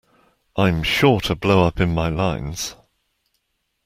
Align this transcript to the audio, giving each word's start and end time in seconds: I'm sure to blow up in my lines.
I'm 0.55 0.81
sure 0.81 1.19
to 1.19 1.35
blow 1.35 1.63
up 1.63 1.79
in 1.79 1.93
my 1.93 2.09
lines. 2.09 2.75